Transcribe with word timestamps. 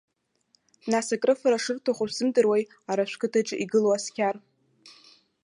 Нас, 0.91 1.07
акрыфара 1.15 1.59
шырҭаху 1.63 2.07
шәзымдыруеи 2.09 2.63
ара 2.91 3.09
шәқыҭаҿы 3.09 3.55
игылоу 3.63 3.93
асқьар? 3.97 4.35